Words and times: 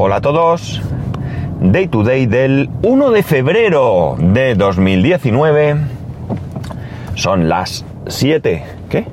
Hola 0.00 0.18
a 0.18 0.20
todos. 0.20 0.80
Day 1.60 1.88
to 1.88 2.04
day 2.04 2.26
del 2.26 2.70
1 2.82 3.10
de 3.10 3.24
febrero 3.24 4.14
de 4.16 4.54
2019. 4.54 5.76
Son 7.16 7.48
las 7.48 7.84
7, 8.06 8.62
¿qué? 8.88 9.06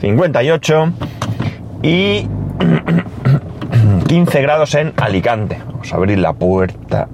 58 0.00 0.92
y 1.84 2.26
15 4.08 4.42
grados 4.42 4.74
en 4.74 4.94
Alicante. 4.96 5.60
Vamos 5.64 5.92
a 5.92 5.96
abrir 5.96 6.18
la 6.18 6.32
puerta. 6.32 7.06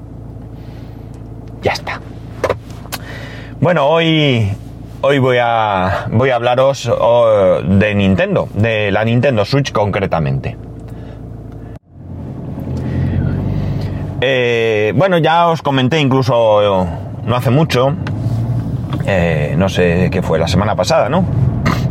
Ya 1.63 1.73
está. 1.73 2.01
Bueno, 3.61 3.89
hoy 3.89 4.49
hoy 5.03 5.19
voy 5.19 5.37
a 5.39 6.07
voy 6.11 6.31
a 6.31 6.37
hablaros 6.37 6.89
oh, 6.91 7.61
de 7.63 7.95
Nintendo, 7.95 8.49
de 8.55 8.91
la 8.91 9.05
Nintendo 9.05 9.45
Switch 9.45 9.71
concretamente. 9.71 10.57
Eh, 14.25 14.93
bueno, 14.95 15.19
ya 15.19 15.49
os 15.49 15.63
comenté 15.63 15.99
incluso 15.99 16.87
no 17.27 17.35
hace 17.35 17.51
mucho, 17.51 17.93
eh, 19.05 19.57
no 19.59 19.69
sé 19.69 20.11
qué 20.13 20.23
fue, 20.23 20.39
la 20.39 20.47
semana 20.47 20.77
pasada, 20.77 21.09
¿no? 21.09 21.25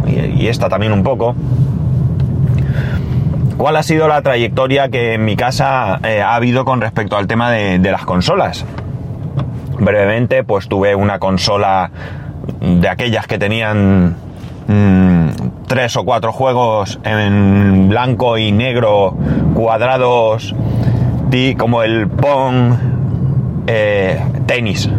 Y, 0.07 0.47
esta 0.47 0.69
también 0.69 0.93
un 0.93 1.03
poco. 1.03 1.35
¿Cuál 3.57 3.75
ha 3.75 3.83
sido 3.83 4.07
la 4.07 4.21
trayectoria 4.21 4.87
que 4.87 5.15
en 5.15 5.25
mi 5.25 5.35
casa 5.35 5.99
eh, 6.05 6.21
ha 6.21 6.35
habido 6.35 6.63
con 6.63 6.79
respecto 6.79 7.17
al 7.17 7.27
tema 7.27 7.51
de, 7.51 7.79
las 7.79 8.05
consolas? 8.05 8.65
Brevemente, 9.77 10.45
pues 10.45 10.69
tuve 10.69 10.95
una 10.95 11.19
consola 11.19 11.91
de 12.61 12.87
aquellas 12.87 13.27
que 13.27 13.39
tenían 13.39 14.15
mmm, 14.67 15.27
tres 15.67 15.97
o 15.97 16.05
cuatro 16.05 16.31
juegos 16.31 16.97
en 17.03 17.89
blanco 17.89 18.37
y 18.37 18.53
negro, 18.53 19.17
cuadrados, 19.53 20.55
como 21.57 21.81
el 21.81 22.09
Pong, 22.09 22.73
eh, 23.65 24.19
tenis. 24.45 24.89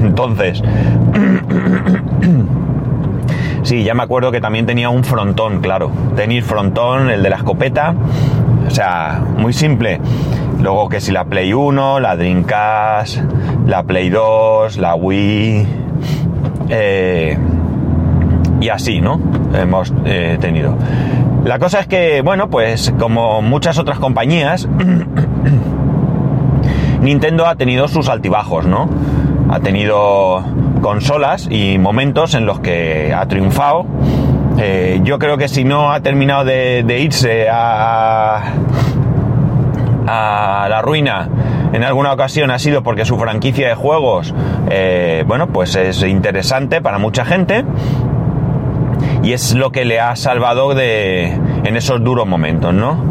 Entonces, 0.00 0.62
sí, 3.64 3.82
ya 3.82 3.94
me 3.94 4.04
acuerdo 4.04 4.30
que 4.30 4.40
también 4.40 4.66
tenía 4.66 4.90
un 4.90 5.02
frontón, 5.02 5.60
claro. 5.60 5.90
Tenis 6.14 6.44
frontón, 6.44 7.10
el 7.10 7.24
de 7.24 7.30
la 7.30 7.36
escopeta. 7.36 7.96
O 8.66 8.70
sea, 8.70 9.20
muy 9.38 9.52
simple. 9.52 10.00
Luego 10.60 10.88
que 10.88 11.00
si 11.00 11.10
la 11.10 11.24
Play 11.24 11.52
1, 11.52 11.98
la 11.98 12.14
Dreamcast, 12.14 13.18
la 13.66 13.82
Play 13.82 14.08
2, 14.08 14.76
la 14.76 14.94
Wii. 14.94 15.66
Eh, 16.68 17.36
y 18.60 18.68
así, 18.68 19.00
¿no? 19.00 19.20
Hemos 19.52 19.92
eh, 20.04 20.38
tenido. 20.40 20.76
La 21.44 21.58
cosa 21.58 21.80
es 21.80 21.86
que, 21.86 22.20
bueno, 22.20 22.50
pues 22.50 22.92
como 22.98 23.40
muchas 23.40 23.78
otras 23.78 23.98
compañías, 23.98 24.68
Nintendo 27.00 27.46
ha 27.46 27.54
tenido 27.54 27.88
sus 27.88 28.08
altibajos, 28.08 28.66
¿no? 28.66 28.88
Ha 29.50 29.60
tenido 29.60 30.44
consolas 30.80 31.48
y 31.50 31.78
momentos 31.78 32.34
en 32.34 32.46
los 32.46 32.60
que 32.60 33.14
ha 33.14 33.26
triunfado. 33.26 33.86
Eh, 34.58 35.00
yo 35.02 35.18
creo 35.18 35.38
que 35.38 35.48
si 35.48 35.64
no 35.64 35.92
ha 35.92 36.00
terminado 36.00 36.44
de, 36.44 37.00
irse 37.00 37.48
a, 37.48 38.42
a, 40.06 40.66
la 40.68 40.82
ruina 40.82 41.28
en 41.72 41.84
alguna 41.84 42.12
ocasión 42.12 42.50
ha 42.50 42.58
sido 42.58 42.82
porque 42.82 43.04
su 43.04 43.16
franquicia 43.16 43.68
de 43.68 43.74
juegos, 43.74 44.34
eh, 44.70 45.24
bueno, 45.26 45.46
pues 45.48 45.76
es 45.76 46.02
interesante 46.02 46.80
para 46.80 46.98
mucha 46.98 47.24
gente 47.24 47.64
y 49.22 49.32
es 49.32 49.54
lo 49.54 49.70
que 49.70 49.84
le 49.84 50.00
ha 50.00 50.16
salvado 50.16 50.74
de, 50.74 51.26
en 51.64 51.76
esos 51.76 52.02
duros 52.02 52.26
momentos, 52.26 52.74
¿no? 52.74 53.09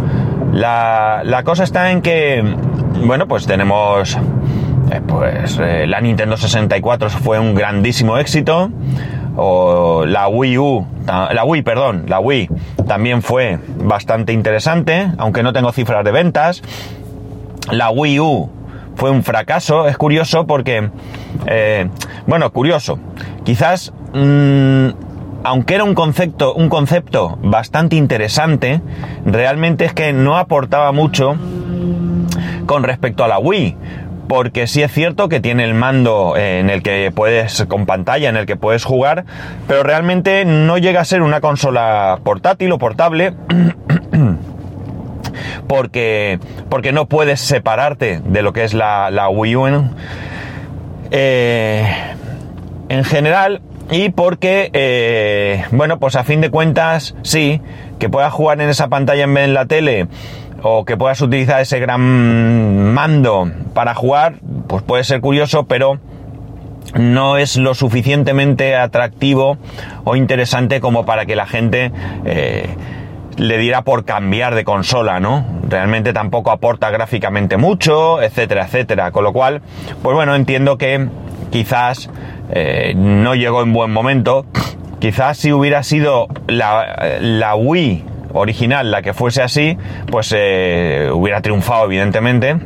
La, 0.54 1.22
la 1.24 1.44
cosa 1.44 1.64
está 1.64 1.92
en 1.92 2.02
que, 2.02 2.44
bueno, 3.06 3.28
pues 3.28 3.46
tenemos, 3.46 4.18
eh, 4.92 5.02
pues 5.06 5.60
eh, 5.62 5.86
la 5.88 6.02
Nintendo 6.02 6.38
64 6.38 7.10
fue 7.10 7.40
un 7.40 7.54
grandísimo 7.56 8.18
éxito, 8.18 8.72
o 9.38 10.06
la 10.06 10.28
Wii 10.28 10.58
U, 10.58 10.88
la 11.08 11.44
Wii, 11.46 11.62
perdón, 11.62 12.06
la 12.08 12.20
Wii 12.20 12.50
también 12.88 13.22
fue 13.22 13.60
bastante 13.84 14.34
interesante, 14.34 15.12
aunque 15.18 15.44
no 15.44 15.54
tengo 15.54 15.72
cifras 15.72 16.04
de 16.04 16.12
ventas. 16.12 16.62
La 17.72 17.92
Wii 17.92 18.20
U 18.20 18.50
fue 18.96 19.12
un 19.12 19.24
fracaso, 19.24 19.88
es 19.88 19.98
curioso 19.98 20.46
porque, 20.46 20.90
eh, 21.46 21.88
bueno, 22.28 22.52
curioso, 22.52 23.00
quizás... 23.44 23.94
Mmm, 24.14 24.90
aunque 25.44 25.76
era 25.76 25.84
un 25.84 25.96
concepto, 25.96 26.54
un 26.54 26.70
concepto 26.70 27.38
bastante 27.42 27.96
interesante, 27.96 28.82
realmente 29.26 29.86
es 29.86 29.94
que 29.94 30.14
no 30.14 30.38
aportaba 30.38 30.92
mucho 30.92 31.36
con 32.66 32.84
respecto 32.84 33.24
a 33.24 33.28
la 33.28 33.40
Wii. 33.40 33.78
Porque 34.28 34.68
sí 34.68 34.84
es 34.84 34.92
cierto 34.92 35.28
que 35.28 35.40
tiene 35.40 35.64
el 35.64 35.74
mando 35.74 36.38
en 36.38 36.70
el 36.70 36.84
que 36.84 37.12
puedes, 37.12 37.66
con 37.68 37.88
pantalla, 37.88 38.30
en 38.30 38.38
el 38.38 38.46
que 38.46 38.56
puedes 38.56 38.86
jugar, 38.86 39.26
pero 39.68 39.82
realmente 39.82 40.46
no 40.46 40.78
llega 40.78 41.02
a 41.02 41.06
ser 41.06 41.24
una 41.24 41.42
consola 41.42 42.20
portátil 42.24 42.72
o 42.72 42.78
portable. 42.78 43.34
porque, 45.68 46.38
porque 46.70 46.92
no 46.92 47.08
puedes 47.08 47.40
separarte 47.40 48.22
de 48.24 48.42
lo 48.44 48.54
que 48.54 48.66
es 48.66 48.76
la, 48.76 49.10
la 49.10 49.30
Wii 49.30 49.56
U. 49.56 49.90
Eh, 51.10 51.92
en 52.90 53.04
general, 53.04 53.64
y 53.92 54.10
porque, 54.10 54.70
eh, 54.74 55.66
bueno, 55.72 56.00
pues 56.00 56.16
a 56.16 56.24
fin 56.24 56.42
de 56.42 56.50
cuentas, 56.50 57.16
sí, 57.24 57.62
que 57.98 58.10
puedas 58.10 58.32
jugar 58.32 58.62
en 58.62 58.70
esa 58.70 58.88
pantalla 58.88 59.24
en 59.24 59.34
vez 59.34 59.44
de 59.44 59.48
en 59.50 59.54
la 59.54 59.66
tele 59.66 60.08
o 60.62 60.86
que 60.86 60.98
puedas 60.98 61.22
utilizar 61.22 61.62
ese 61.62 61.80
gran 61.80 62.94
mando 62.94 63.50
para 63.74 63.96
jugar, 63.96 64.36
pues 64.68 64.84
puede 64.84 65.04
ser 65.04 65.22
curioso, 65.22 65.66
pero 65.66 66.00
no 66.96 67.38
es 67.38 67.58
lo 67.58 67.74
suficientemente 67.74 68.76
atractivo 68.76 69.58
o 70.04 70.16
interesante 70.16 70.82
como 70.82 71.06
para 71.06 71.26
que 71.26 71.36
la 71.36 71.46
gente 71.46 71.92
eh, 72.26 72.68
le 73.38 73.58
diera 73.58 73.84
por 73.84 74.06
cambiar 74.06 74.54
de 74.56 74.66
consola, 74.66 75.20
¿no? 75.20 75.46
Realmente 75.68 76.14
tampoco 76.14 76.52
aporta 76.52 76.90
gráficamente 76.90 77.58
mucho, 77.58 78.22
etcétera, 78.22 78.66
etcétera. 78.66 79.12
Con 79.12 79.24
lo 79.24 79.34
cual, 79.34 79.62
pues 80.02 80.16
bueno, 80.16 80.36
entiendo 80.36 80.78
que 80.78 81.08
quizás 81.52 82.10
eh, 82.52 82.94
no 82.96 83.36
llegó 83.36 83.62
en 83.62 83.74
buen 83.74 83.92
momento. 83.92 84.46
Quizás 85.00 85.38
si 85.38 85.52
hubiera 85.54 85.84
sido 85.84 86.28
la, 86.48 87.56
Wii 87.56 88.04
original 88.34 88.92
la 88.92 89.02
que 89.02 89.14
fuese 89.14 89.42
así, 89.42 89.78
pues 90.12 90.34
eh, 90.36 91.10
hubiera 91.14 91.42
triunfado 91.42 91.86
evidentemente. 91.86 92.58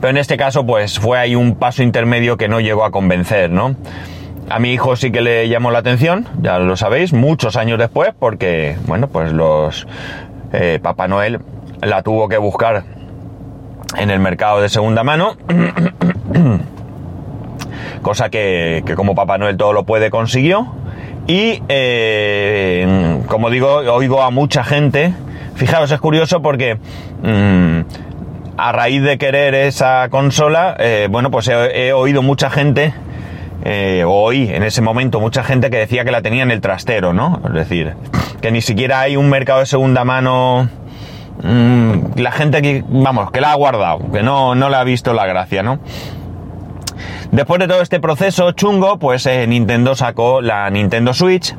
Pero 0.00 0.10
en 0.10 0.16
este 0.16 0.36
caso, 0.36 0.64
pues 0.64 0.98
fue 0.98 1.18
ahí 1.18 1.34
un 1.34 1.56
paso 1.56 1.82
intermedio 1.82 2.36
que 2.36 2.48
no 2.48 2.60
llegó 2.60 2.84
a 2.84 2.90
convencer, 2.90 3.50
¿no? 3.50 3.76
A 4.48 4.58
mi 4.58 4.72
hijo 4.72 4.96
sí 4.96 5.12
que 5.12 5.20
le 5.20 5.48
llamó 5.48 5.70
la 5.70 5.78
atención, 5.78 6.26
ya 6.40 6.58
lo 6.58 6.76
sabéis, 6.76 7.12
muchos 7.12 7.56
años 7.56 7.78
después, 7.78 8.12
porque, 8.18 8.76
bueno, 8.86 9.08
pues 9.08 9.32
los 9.32 9.86
eh, 10.52 10.80
Papá 10.82 11.06
Noel 11.06 11.40
la 11.82 12.02
tuvo 12.02 12.28
que 12.28 12.36
buscar 12.36 12.82
en 13.96 14.10
el 14.10 14.18
mercado 14.20 14.60
de 14.60 14.68
segunda 14.68 15.04
mano. 15.04 15.36
cosa 18.02 18.30
que, 18.30 18.84
como 18.96 19.14
Papá 19.14 19.38
Noel 19.38 19.56
todo 19.56 19.72
lo 19.72 19.84
puede 19.84 20.10
consiguió. 20.10 20.68
Y 21.26 21.62
eh, 21.68 23.20
como 23.26 23.50
digo, 23.50 23.76
oigo 23.76 24.22
a 24.22 24.30
mucha 24.30 24.64
gente. 24.64 25.12
Fijaos, 25.54 25.90
es 25.90 26.00
curioso 26.00 26.40
porque 26.40 26.78
mmm, 27.22 27.80
a 28.56 28.72
raíz 28.72 29.02
de 29.02 29.18
querer 29.18 29.54
esa 29.54 30.08
consola, 30.10 30.76
eh, 30.78 31.08
bueno, 31.10 31.30
pues 31.30 31.48
he, 31.48 31.92
oído 31.92 32.22
mucha 32.22 32.50
gente, 32.50 32.94
eh, 33.64 34.04
oí 34.06 34.48
en 34.50 34.62
ese 34.62 34.80
momento 34.80 35.20
mucha 35.20 35.42
gente 35.42 35.70
que 35.70 35.78
decía 35.78 36.04
que 36.04 36.10
la 36.10 36.22
tenía 36.22 36.42
en 36.42 36.50
el 36.50 36.60
trastero, 36.60 37.12
¿no? 37.12 37.40
Es 37.46 37.52
decir, 37.52 37.94
que 38.40 38.50
ni 38.50 38.62
siquiera 38.62 39.00
hay 39.00 39.16
un 39.16 39.28
mercado 39.28 39.60
de 39.60 39.66
segunda 39.66 40.04
mano. 40.04 40.68
Mmm, 41.42 42.16
la 42.16 42.32
gente 42.32 42.60
que, 42.60 42.84
vamos, 42.86 43.30
que 43.30 43.40
la 43.40 43.52
ha 43.52 43.54
guardado, 43.54 44.10
que 44.12 44.22
no, 44.22 44.54
no 44.54 44.68
le 44.68 44.76
ha 44.76 44.84
visto 44.84 45.14
la 45.14 45.26
gracia, 45.26 45.62
¿no? 45.62 45.78
Después 47.32 47.60
de 47.60 47.68
todo 47.68 47.80
este 47.80 48.00
proceso 48.00 48.50
chungo, 48.52 48.98
pues 48.98 49.24
eh, 49.26 49.46
Nintendo 49.46 49.94
sacó 49.94 50.40
la 50.40 50.68
Nintendo 50.70 51.14
Switch 51.14 51.54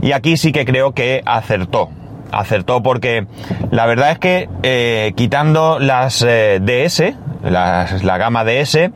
y 0.00 0.12
aquí 0.12 0.36
sí 0.36 0.52
que 0.52 0.64
creo 0.64 0.92
que 0.92 1.22
acertó. 1.26 1.90
Acertó 2.30 2.82
porque 2.82 3.26
la 3.70 3.86
verdad 3.86 4.12
es 4.12 4.18
que 4.18 4.48
eh, 4.62 5.12
quitando 5.16 5.78
las 5.80 6.24
eh, 6.26 6.60
DS, 6.60 7.14
la 7.42 8.18
gama 8.18 8.44
DS, 8.44 8.90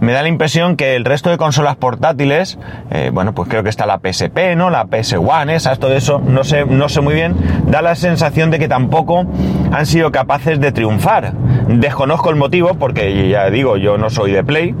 me 0.00 0.12
da 0.12 0.22
la 0.22 0.28
impresión 0.28 0.76
que 0.76 0.96
el 0.96 1.04
resto 1.04 1.30
de 1.30 1.36
consolas 1.36 1.76
portátiles, 1.76 2.58
eh, 2.90 3.10
bueno, 3.12 3.34
pues 3.34 3.48
creo 3.48 3.62
que 3.62 3.68
está 3.68 3.86
la 3.86 3.98
PSP, 3.98 4.56
¿no? 4.56 4.70
La 4.70 4.86
PS1, 4.86 5.50
esas, 5.50 5.78
todo 5.78 5.94
eso, 5.94 6.20
no 6.20 6.44
sé, 6.44 6.64
no 6.66 6.88
sé 6.88 7.00
muy 7.00 7.14
bien, 7.14 7.34
da 7.66 7.82
la 7.82 7.94
sensación 7.94 8.50
de 8.50 8.58
que 8.58 8.68
tampoco 8.68 9.26
han 9.72 9.86
sido 9.86 10.12
capaces 10.12 10.60
de 10.60 10.72
triunfar. 10.72 11.32
Desconozco 11.68 12.30
el 12.30 12.36
motivo, 12.36 12.74
porque 12.74 13.28
ya 13.28 13.50
digo, 13.50 13.76
yo 13.76 13.98
no 13.98 14.10
soy 14.10 14.32
de 14.32 14.44
Play, 14.44 14.74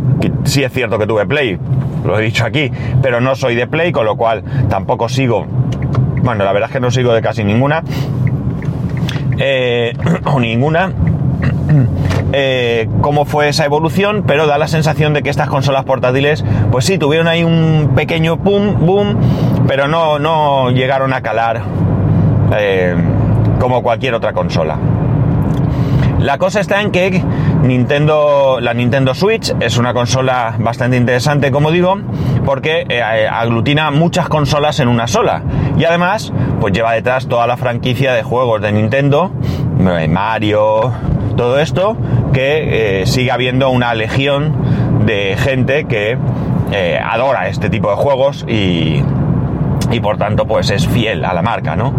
sí 0.44 0.62
es 0.62 0.72
cierto 0.72 0.98
que 0.98 1.06
tuve 1.06 1.26
Play, 1.26 1.58
lo 2.04 2.18
he 2.18 2.22
dicho 2.22 2.44
aquí, 2.44 2.70
pero 3.02 3.20
no 3.20 3.34
soy 3.34 3.54
de 3.54 3.66
Play, 3.66 3.92
con 3.92 4.04
lo 4.04 4.16
cual 4.16 4.42
tampoco 4.68 5.08
sigo, 5.08 5.46
bueno, 6.22 6.44
la 6.44 6.52
verdad 6.52 6.68
es 6.68 6.72
que 6.74 6.80
no 6.80 6.90
sigo 6.90 7.12
de 7.12 7.22
casi 7.22 7.44
ninguna, 7.44 7.82
eh, 9.38 9.92
o 10.24 10.40
ninguna, 10.40 10.92
eh, 12.32 12.88
cómo 13.00 13.24
fue 13.24 13.48
esa 13.48 13.64
evolución, 13.64 14.24
pero 14.26 14.46
da 14.46 14.58
la 14.58 14.68
sensación 14.68 15.14
de 15.14 15.22
que 15.22 15.30
estas 15.30 15.48
consolas 15.48 15.84
portátiles, 15.84 16.44
pues 16.70 16.84
sí, 16.84 16.98
tuvieron 16.98 17.28
ahí 17.28 17.44
un 17.44 17.92
pequeño 17.94 18.36
boom, 18.36 18.86
boom, 18.86 19.16
pero 19.66 19.88
no, 19.88 20.18
no 20.18 20.70
llegaron 20.70 21.12
a 21.12 21.22
calar 21.22 21.62
eh, 22.56 22.94
como 23.58 23.82
cualquier 23.82 24.14
otra 24.14 24.32
consola. 24.32 24.78
La 26.18 26.36
cosa 26.36 26.60
está 26.60 26.82
en 26.82 26.90
que 26.90 27.22
Nintendo, 27.62 28.58
la 28.60 28.74
Nintendo 28.74 29.14
Switch 29.14 29.54
es 29.60 29.78
una 29.78 29.94
consola 29.94 30.56
bastante 30.58 30.96
interesante, 30.96 31.50
como 31.52 31.70
digo, 31.70 31.96
porque 32.44 32.86
eh, 32.88 33.02
aglutina 33.02 33.90
muchas 33.90 34.28
consolas 34.28 34.80
en 34.80 34.88
una 34.88 35.06
sola. 35.06 35.42
Y 35.78 35.84
además, 35.84 36.32
pues 36.60 36.72
lleva 36.72 36.92
detrás 36.92 37.28
toda 37.28 37.46
la 37.46 37.56
franquicia 37.56 38.14
de 38.14 38.24
juegos 38.24 38.60
de 38.60 38.72
Nintendo, 38.72 39.30
Mario, 40.08 40.92
todo 41.38 41.60
esto, 41.60 41.96
que 42.32 43.02
eh, 43.02 43.06
sigue 43.06 43.30
habiendo 43.30 43.70
una 43.70 43.94
legión 43.94 45.06
de 45.06 45.36
gente 45.38 45.84
que 45.84 46.18
eh, 46.72 47.00
adora 47.02 47.48
este 47.48 47.70
tipo 47.70 47.88
de 47.90 47.96
juegos 47.96 48.44
y, 48.48 49.04
y 49.92 50.00
por 50.00 50.18
tanto 50.18 50.46
pues 50.46 50.68
es 50.70 50.88
fiel 50.88 51.24
a 51.24 51.32
la 51.32 51.42
marca, 51.42 51.76
¿no? 51.76 51.94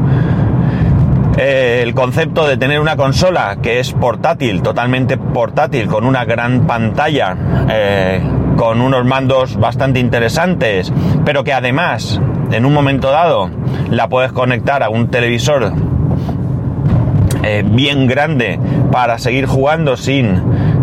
Eh, 1.38 1.80
el 1.84 1.94
concepto 1.94 2.46
de 2.46 2.58
tener 2.58 2.82
una 2.82 2.98
consola 2.98 3.56
que 3.64 3.80
es 3.80 3.94
portátil, 3.94 4.62
totalmente 4.62 5.18
portátil, 5.18 5.88
con 5.88 6.06
una 6.06 6.26
gran 6.26 6.68
pantalla, 6.68 7.38
con 8.58 8.82
unos 8.82 9.06
mandos 9.06 9.56
bastante 9.56 10.02
interesantes, 10.02 10.92
pero 11.24 11.46
que 11.46 11.54
además 11.54 12.20
en 12.52 12.66
un 12.66 12.74
momento 12.74 13.10
dado 13.10 13.50
la 13.90 14.10
puedes 14.10 14.34
conectar 14.34 14.84
a 14.84 14.90
un 14.90 15.08
televisor 15.08 15.72
eh, 17.52 17.64
bien 17.66 18.06
grande 18.06 18.60
para 18.92 19.18
seguir 19.18 19.48
jugando 19.48 19.98
sin 19.98 20.40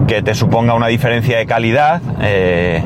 que 0.09 0.21
te 0.21 0.35
suponga 0.35 0.75
una 0.75 0.89
diferencia 0.89 1.39
de 1.39 1.47
calidad, 1.47 2.03
eh, 2.21 2.83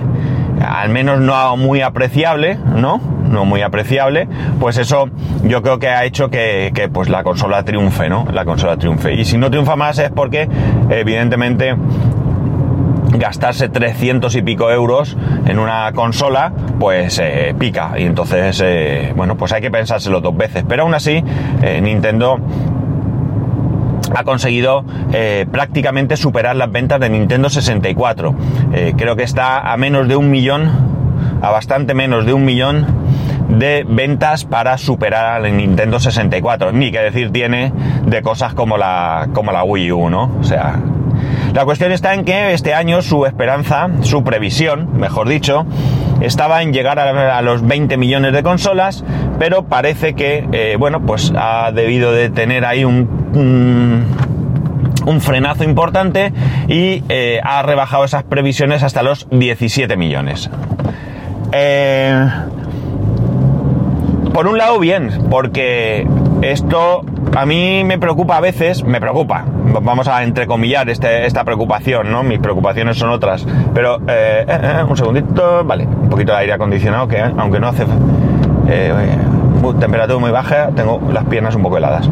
al 0.62 0.90
menos 0.90 1.18
no 1.20 1.56
muy 1.56 1.80
apreciable, 1.80 2.58
¿no? 2.76 3.00
No 3.26 3.46
muy 3.46 3.62
apreciable, 3.62 4.28
pues 4.58 4.76
eso 4.76 5.08
yo 5.44 5.62
creo 5.62 5.78
que 5.78 5.88
ha 5.88 6.04
hecho 6.04 6.28
que, 6.28 6.90
pues 6.92 7.08
la 7.08 7.22
consola 7.22 7.64
triunfe, 7.64 8.10
¿no? 8.10 8.26
La 8.30 8.44
consola 8.44 8.76
triunfe. 8.76 9.14
Y 9.14 9.24
si 9.24 9.38
no 9.38 9.50
triunfa 9.50 9.76
más 9.76 9.98
es 9.98 10.10
porque, 10.10 10.46
evidentemente, 10.90 11.74
gastarse 13.12 13.70
300 13.70 14.36
y 14.36 14.42
pico 14.42 14.70
euros 14.70 15.16
en 15.46 15.58
una 15.58 15.90
consola, 15.94 16.52
pues 16.78 17.18
eh, 17.18 17.54
pica. 17.58 17.92
Y 17.96 18.02
entonces, 18.02 18.62
bueno, 19.16 19.38
pues 19.38 19.52
hay 19.52 19.62
que 19.62 19.70
pensárselo 19.70 20.20
dos 20.20 20.36
veces. 20.36 20.64
Pero 20.68 20.82
aún 20.82 20.92
así, 20.92 21.24
Nintendo 21.80 22.38
ha 24.14 24.24
conseguido 24.24 24.84
eh, 25.12 25.46
prácticamente 25.50 26.16
superar 26.16 26.56
las 26.56 26.70
ventas 26.70 27.00
de 27.00 27.08
Nintendo 27.08 27.50
64. 27.50 28.34
Eh, 28.72 28.94
creo 28.96 29.16
que 29.16 29.22
está 29.22 29.72
a 29.72 29.76
menos 29.76 30.08
de 30.08 30.16
un 30.16 30.30
millón, 30.30 30.70
a 31.42 31.50
bastante 31.50 31.94
menos 31.94 32.26
de 32.26 32.32
un 32.32 32.44
millón 32.44 32.86
de 33.48 33.84
ventas 33.88 34.44
para 34.44 34.78
superar 34.78 35.44
al 35.44 35.56
Nintendo 35.56 35.98
64. 35.98 36.72
Ni 36.72 36.90
que 36.90 37.00
decir 37.00 37.32
tiene 37.32 37.72
de 38.04 38.22
cosas 38.22 38.54
como 38.54 38.76
la, 38.76 39.28
como 39.32 39.52
la 39.52 39.64
Wii 39.64 39.92
U, 39.92 40.10
¿no? 40.10 40.30
O 40.40 40.44
sea, 40.44 40.78
la 41.54 41.64
cuestión 41.64 41.92
está 41.92 42.14
en 42.14 42.24
que 42.24 42.52
este 42.52 42.74
año 42.74 43.02
su 43.02 43.26
esperanza, 43.26 43.88
su 44.02 44.22
previsión, 44.22 44.88
mejor 44.98 45.28
dicho, 45.28 45.66
estaba 46.20 46.62
en 46.62 46.72
llegar 46.72 46.98
a, 46.98 47.42
los 47.42 47.66
20 47.66 47.96
millones 47.96 48.32
de 48.32 48.42
consolas, 48.42 49.04
pero 49.38 49.64
parece 49.64 50.14
que, 50.14 50.46
eh, 50.52 50.76
bueno, 50.78 51.00
pues 51.00 51.32
ha 51.36 51.72
debido 51.72 52.12
de 52.12 52.30
tener 52.30 52.64
ahí 52.64 52.84
un, 52.84 53.19
un, 53.34 54.06
frenazo 55.20 55.64
importante 55.64 56.32
y 56.68 57.02
eh, 57.08 57.40
ha 57.42 57.62
rebajado 57.62 58.04
esas 58.04 58.22
previsiones 58.22 58.82
hasta 58.82 59.02
los 59.02 59.26
17 59.30 59.96
millones. 59.96 60.50
Eh, 61.52 62.28
por 64.32 64.46
un 64.46 64.56
lado, 64.56 64.78
bien, 64.78 65.10
porque 65.28 66.06
esto 66.42 67.04
a 67.36 67.44
mí 67.44 67.82
me 67.84 67.98
preocupa 67.98 68.36
a 68.36 68.40
veces, 68.40 68.84
me 68.84 69.00
preocupa, 69.00 69.44
vamos 69.82 70.06
a 70.08 70.22
entrecomillar 70.22 70.88
este, 70.88 71.26
esta 71.26 71.44
preocupación, 71.44 72.10
¿no? 72.10 72.22
Mis 72.22 72.38
preocupaciones 72.38 72.96
son 72.96 73.10
otras, 73.10 73.46
pero 73.74 74.00
eh, 74.06 74.46
un 74.88 74.96
segundito, 74.96 75.64
vale, 75.64 75.86
un 75.86 76.08
poquito 76.08 76.32
de 76.32 76.38
aire 76.38 76.52
acondicionado 76.52 77.08
que 77.08 77.18
aunque 77.18 77.58
no 77.58 77.68
hace 77.68 77.84
temperatura 79.78 80.18
muy 80.18 80.30
baja, 80.30 80.70
tengo 80.74 81.00
las 81.12 81.24
piernas 81.24 81.54
un 81.54 81.62
poco 81.62 81.76
heladas. 81.76 82.08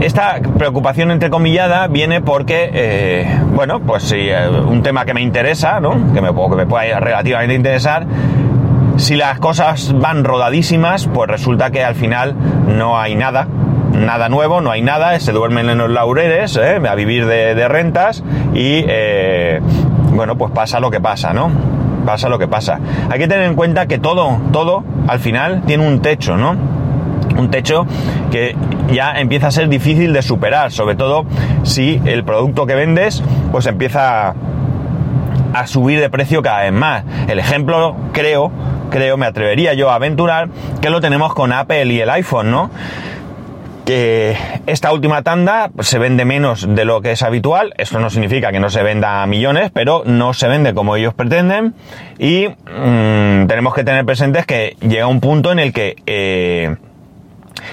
Esta 0.00 0.40
preocupación 0.56 1.10
entrecomillada 1.10 1.88
viene 1.88 2.20
porque, 2.20 3.26
bueno, 3.54 3.80
pues 3.80 4.04
si 4.04 4.28
un 4.68 4.82
tema 4.82 5.04
que 5.04 5.14
me 5.14 5.22
interesa, 5.22 5.80
¿no? 5.80 5.90
Que 6.14 6.20
me, 6.20 6.28
que 6.28 6.56
me 6.56 6.66
pueda 6.66 7.00
relativamente 7.00 7.54
interesar, 7.54 8.06
si 8.96 9.14
las 9.14 9.38
cosas 9.38 9.94
van 9.98 10.24
rodadísimas, 10.24 11.06
pues 11.06 11.28
resulta 11.28 11.70
que 11.70 11.84
al 11.84 11.94
final 11.94 12.34
no 12.66 12.98
hay 12.98 13.14
nada, 13.14 13.46
nada 13.92 14.28
nuevo, 14.28 14.60
no 14.60 14.70
hay 14.70 14.82
nada, 14.82 15.18
se 15.20 15.32
duermen 15.32 15.68
en 15.68 15.78
los 15.78 15.90
laureles, 15.90 16.56
¿eh? 16.56 16.80
a 16.88 16.94
vivir 16.94 17.26
de, 17.26 17.68
rentas 17.68 18.22
y 18.54 18.84
eh, 18.88 19.60
bueno, 20.12 20.36
pues 20.38 20.50
pasa 20.52 20.80
lo 20.80 20.90
que 20.90 21.00
pasa, 21.00 21.32
¿no? 21.32 21.50
Pasa 22.06 22.28
lo 22.28 22.38
que 22.38 22.48
pasa. 22.48 22.80
Hay 23.10 23.18
que 23.18 23.28
tener 23.28 23.44
en 23.44 23.54
cuenta 23.54 23.86
que 23.86 23.98
todo, 23.98 24.38
todo 24.52 24.84
al 25.08 25.18
final 25.18 25.62
tiene 25.66 25.86
un 25.86 26.00
techo, 26.00 26.36
¿no? 26.36 26.56
Un 27.38 27.50
techo 27.50 27.86
que 28.30 28.56
ya 28.92 29.18
empieza 29.18 29.48
a 29.48 29.50
ser 29.50 29.68
difícil 29.68 30.12
de 30.12 30.22
superar, 30.22 30.72
sobre 30.72 30.94
todo 30.94 31.26
si 31.64 32.00
el 32.04 32.24
producto 32.24 32.66
que 32.66 32.74
vendes 32.74 33.22
pues 33.52 33.66
empieza 33.66 34.34
a 35.52 35.66
subir 35.66 36.00
de 36.00 36.10
precio 36.10 36.42
cada 36.42 36.62
vez 36.62 36.72
más. 36.72 37.04
El 37.28 37.38
ejemplo, 37.38 37.96
creo, 38.12 38.50
creo, 38.90 39.16
me 39.16 39.26
atrevería 39.26 39.74
yo 39.74 39.90
a 39.90 39.94
aventurar 39.94 40.48
que 40.80 40.90
lo 40.90 41.00
tenemos 41.00 41.34
con 41.34 41.52
Apple 41.52 41.86
y 41.86 42.00
el 42.00 42.10
iPhone, 42.10 42.50
¿no? 42.50 42.70
que 43.86 44.36
esta 44.66 44.92
última 44.92 45.22
tanda 45.22 45.70
se 45.78 45.98
vende 46.00 46.24
menos 46.24 46.66
de 46.68 46.84
lo 46.84 47.00
que 47.00 47.12
es 47.12 47.22
habitual. 47.22 47.72
Esto 47.78 48.00
no 48.00 48.10
significa 48.10 48.50
que 48.50 48.58
no 48.58 48.68
se 48.68 48.82
venda 48.82 49.22
a 49.22 49.26
millones, 49.28 49.70
pero 49.72 50.02
no 50.04 50.34
se 50.34 50.48
vende 50.48 50.74
como 50.74 50.96
ellos 50.96 51.14
pretenden. 51.14 51.72
Y 52.18 52.48
mm, 52.48 53.46
tenemos 53.46 53.74
que 53.74 53.84
tener 53.84 54.04
presentes 54.04 54.44
que 54.44 54.76
llega 54.80 55.06
un 55.06 55.20
punto 55.20 55.52
en 55.52 55.60
el 55.60 55.72
que 55.72 55.94
eh, 56.04 56.76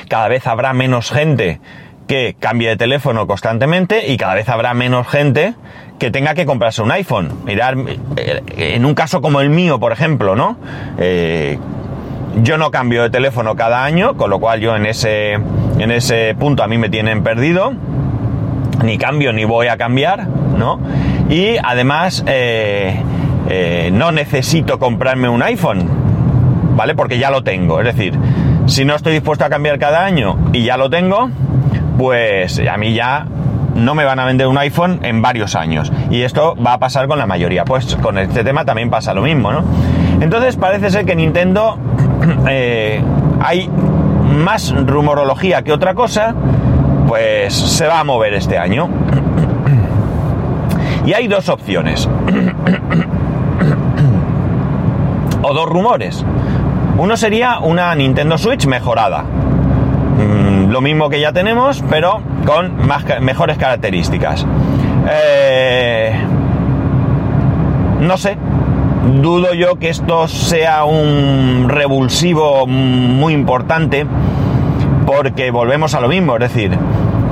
cada 0.09 0.27
vez 0.27 0.47
habrá 0.47 0.73
menos 0.73 1.11
gente 1.11 1.59
que 2.07 2.35
cambie 2.39 2.69
de 2.69 2.77
teléfono 2.77 3.27
constantemente 3.27 4.11
y 4.11 4.17
cada 4.17 4.35
vez 4.35 4.49
habrá 4.49 4.73
menos 4.73 5.07
gente 5.07 5.53
que 5.99 6.11
tenga 6.11 6.33
que 6.33 6.45
comprarse 6.45 6.81
un 6.81 6.91
iPhone. 6.91 7.29
Mirar, 7.45 7.75
eh, 8.17 8.41
en 8.57 8.85
un 8.85 8.93
caso 8.93 9.21
como 9.21 9.41
el 9.41 9.49
mío, 9.49 9.79
por 9.79 9.91
ejemplo, 9.91 10.35
¿no? 10.35 10.57
Eh, 10.97 11.57
yo 12.41 12.57
no 12.57 12.71
cambio 12.71 13.03
de 13.03 13.09
teléfono 13.09 13.55
cada 13.55 13.83
año, 13.83 14.17
con 14.17 14.29
lo 14.29 14.39
cual 14.39 14.59
yo 14.59 14.75
en 14.75 14.85
ese, 14.85 15.33
en 15.33 15.91
ese 15.91 16.35
punto 16.37 16.63
a 16.63 16.67
mí 16.67 16.77
me 16.77 16.89
tienen 16.89 17.23
perdido. 17.23 17.73
Ni 18.83 18.97
cambio 18.97 19.31
ni 19.31 19.45
voy 19.45 19.67
a 19.67 19.77
cambiar, 19.77 20.27
¿no? 20.27 20.79
Y 21.29 21.55
además 21.63 22.23
eh, 22.27 22.99
no 23.93 24.11
necesito 24.11 24.79
comprarme 24.79 25.29
un 25.29 25.41
iPhone, 25.43 25.87
¿vale? 26.75 26.95
Porque 26.95 27.17
ya 27.17 27.29
lo 27.29 27.43
tengo. 27.43 27.79
Es 27.79 27.85
decir, 27.85 28.17
si 28.65 28.85
no 28.85 28.95
estoy 28.95 29.13
dispuesto 29.13 29.45
a 29.45 29.49
cambiar 29.49 29.79
cada 29.79 30.05
año 30.05 30.37
y 30.53 30.63
ya 30.63 30.77
lo 30.77 30.89
tengo, 30.89 31.29
pues 31.97 32.59
a 32.59 32.77
mí 32.77 32.93
ya 32.93 33.25
no 33.75 33.95
me 33.95 34.05
van 34.05 34.19
a 34.19 34.25
vender 34.25 34.47
un 34.47 34.57
iPhone 34.57 34.99
en 35.03 35.21
varios 35.21 35.55
años. 35.55 35.91
Y 36.09 36.21
esto 36.21 36.55
va 36.55 36.73
a 36.73 36.79
pasar 36.79 37.07
con 37.07 37.17
la 37.17 37.25
mayoría. 37.25 37.65
Pues 37.65 37.95
con 37.97 38.17
este 38.17 38.43
tema 38.43 38.65
también 38.65 38.89
pasa 38.89 39.13
lo 39.13 39.21
mismo, 39.21 39.51
¿no? 39.51 39.63
Entonces 40.21 40.55
parece 40.55 40.89
ser 40.89 41.05
que 41.05 41.15
Nintendo 41.15 41.77
eh, 42.47 43.01
hay 43.41 43.69
más 44.23 44.73
rumorología 44.73 45.63
que 45.63 45.71
otra 45.73 45.93
cosa, 45.93 46.33
pues 47.07 47.53
se 47.53 47.87
va 47.87 47.99
a 47.99 48.03
mover 48.03 48.33
este 48.33 48.57
año. 48.57 48.89
Y 51.05 51.11
hay 51.11 51.27
dos 51.27 51.49
opciones. 51.49 52.07
o 55.41 55.53
dos 55.53 55.67
rumores. 55.67 56.23
Uno 56.97 57.17
sería 57.17 57.59
una 57.59 57.93
Nintendo 57.95 58.37
Switch 58.37 58.67
mejorada. 58.67 59.23
Mm, 59.23 60.69
lo 60.69 60.81
mismo 60.81 61.09
que 61.09 61.19
ya 61.19 61.33
tenemos, 61.33 61.83
pero 61.89 62.21
con 62.45 62.87
más, 62.87 63.03
mejores 63.19 63.57
características. 63.57 64.45
Eh, 65.09 66.13
no 67.99 68.17
sé, 68.17 68.37
dudo 69.21 69.53
yo 69.53 69.75
que 69.79 69.89
esto 69.89 70.27
sea 70.27 70.85
un 70.85 71.65
revulsivo 71.67 72.67
muy 72.67 73.33
importante, 73.33 74.05
porque 75.05 75.51
volvemos 75.51 75.95
a 75.95 75.99
lo 75.99 76.07
mismo, 76.07 76.35
es 76.35 76.41
decir, 76.41 76.77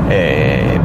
eh, 0.09 0.79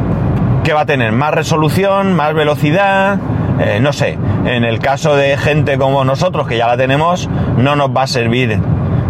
¿qué 0.64 0.72
va 0.72 0.82
a 0.82 0.86
tener? 0.86 1.12
¿Más 1.12 1.32
resolución? 1.32 2.14
¿Más 2.14 2.34
velocidad? 2.34 3.18
Eh, 3.58 3.78
no 3.80 3.92
sé, 3.92 4.18
en 4.44 4.64
el 4.64 4.80
caso 4.80 5.16
de 5.16 5.36
gente 5.38 5.78
como 5.78 6.04
nosotros 6.04 6.46
que 6.46 6.58
ya 6.58 6.66
la 6.66 6.76
tenemos, 6.76 7.28
no 7.56 7.76
nos 7.76 7.90
va 7.90 8.02
a 8.02 8.06
servir 8.06 8.60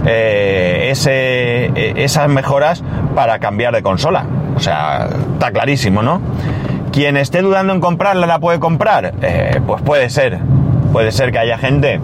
ese, 0.04 1.72
esas 2.02 2.28
mejoras 2.28 2.84
para 3.14 3.38
cambiar 3.38 3.74
de 3.74 3.82
consola. 3.82 4.26
O 4.56 4.60
sea, 4.60 5.08
está 5.34 5.50
clarísimo, 5.50 6.02
¿no? 6.02 6.20
Quien 6.92 7.18
esté 7.18 7.42
dudando 7.42 7.74
en 7.74 7.80
comprarla, 7.80 8.26
¿la 8.26 8.38
puede 8.38 8.58
comprar? 8.58 9.12
Eh, 9.20 9.60
pues 9.66 9.82
puede 9.82 10.08
ser. 10.08 10.38
Puede 10.92 11.12
ser 11.12 11.30
que 11.30 11.38
haya 11.38 11.58
gente 11.58 12.00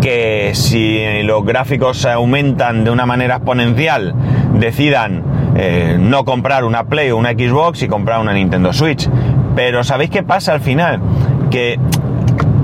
que 0.00 0.52
si 0.54 1.22
los 1.24 1.44
gráficos 1.44 1.98
se 1.98 2.10
aumentan 2.10 2.84
de 2.84 2.92
una 2.92 3.06
manera 3.06 3.36
exponencial, 3.36 4.14
decidan 4.54 5.24
eh, 5.56 5.96
no 5.98 6.24
comprar 6.24 6.64
una 6.64 6.84
Play 6.84 7.10
o 7.10 7.16
una 7.16 7.30
Xbox 7.30 7.82
y 7.82 7.88
comprar 7.88 8.20
una 8.20 8.32
Nintendo 8.32 8.72
Switch. 8.72 9.08
Pero 9.56 9.82
¿sabéis 9.82 10.10
qué 10.10 10.22
pasa 10.22 10.52
al 10.52 10.60
final? 10.60 11.00
Que 11.50 11.78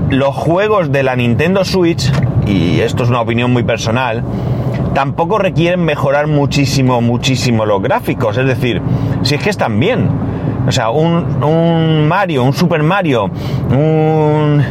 los 0.09 0.33
juegos 0.33 0.91
de 0.93 1.03
la 1.03 1.17
Nintendo 1.17 1.65
Switch, 1.65 2.09
y 2.47 2.79
esto 2.79 3.03
es 3.03 3.09
una 3.09 3.21
opinión 3.21 3.51
muy 3.51 3.63
personal, 3.63 4.23
tampoco 4.93 5.37
requieren 5.37 5.83
mejorar 5.83 6.27
muchísimo, 6.27 7.01
muchísimo 7.01 7.65
los 7.65 7.81
gráficos. 7.81 8.37
Es 8.37 8.47
decir, 8.47 8.81
si 9.21 9.35
es 9.35 9.43
que 9.43 9.49
están 9.49 9.79
bien. 9.79 10.09
O 10.67 10.71
sea, 10.71 10.89
un, 10.89 11.43
un 11.43 12.07
Mario, 12.07 12.43
un 12.43 12.53
Super 12.53 12.83
Mario, 12.83 13.29
un... 13.69 14.61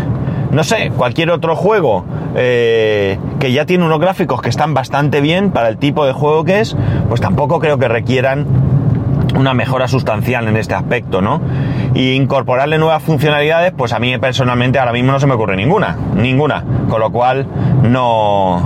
no 0.50 0.64
sé, 0.64 0.90
cualquier 0.94 1.30
otro 1.30 1.56
juego 1.56 2.04
eh, 2.34 3.18
que 3.40 3.52
ya 3.52 3.64
tiene 3.64 3.84
unos 3.84 3.98
gráficos 3.98 4.42
que 4.42 4.50
están 4.50 4.74
bastante 4.74 5.22
bien 5.22 5.52
para 5.52 5.68
el 5.68 5.78
tipo 5.78 6.04
de 6.04 6.12
juego 6.12 6.44
que 6.44 6.60
es, 6.60 6.76
pues 7.08 7.22
tampoco 7.22 7.60
creo 7.60 7.78
que 7.78 7.88
requieran 7.88 8.46
una 9.38 9.54
mejora 9.54 9.88
sustancial 9.88 10.48
en 10.48 10.56
este 10.56 10.74
aspecto, 10.74 11.22
¿no? 11.22 11.40
Y 11.96 12.12
incorporarle 12.12 12.76
nuevas 12.76 13.02
funcionalidades, 13.02 13.72
pues 13.74 13.94
a 13.94 13.98
mí 13.98 14.18
personalmente 14.18 14.78
ahora 14.78 14.92
mismo 14.92 15.12
no 15.12 15.18
se 15.18 15.26
me 15.26 15.32
ocurre 15.32 15.56
ninguna, 15.56 15.96
ninguna, 16.14 16.62
con 16.90 17.00
lo 17.00 17.10
cual 17.10 17.46
no, 17.82 18.60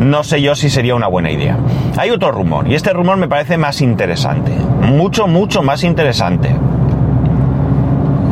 no 0.00 0.24
sé 0.24 0.40
yo 0.40 0.54
si 0.54 0.70
sería 0.70 0.94
una 0.94 1.06
buena 1.06 1.30
idea. 1.30 1.58
Hay 1.98 2.08
otro 2.08 2.32
rumor, 2.32 2.66
y 2.66 2.74
este 2.74 2.94
rumor 2.94 3.18
me 3.18 3.28
parece 3.28 3.58
más 3.58 3.82
interesante, 3.82 4.52
mucho, 4.80 5.26
mucho 5.26 5.62
más 5.62 5.84
interesante. 5.84 6.56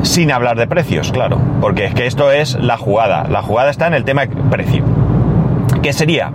Sin 0.05 0.33
hablar 0.33 0.57
de 0.57 0.67
precios, 0.67 1.13
claro, 1.13 1.39
porque 1.61 1.85
es 1.85 1.93
que 1.93 2.07
esto 2.07 2.31
es 2.31 2.55
la 2.55 2.79
jugada. 2.79 3.25
La 3.29 3.43
jugada 3.43 3.69
está 3.69 3.89
en 3.89 3.93
el 3.93 4.05
tema 4.05 4.25
de 4.25 4.35
precio. 4.51 4.83
Que 5.83 5.93
sería 5.93 6.33